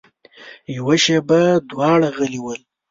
[0.75, 2.59] يوه شېبه دواړه غلي ول.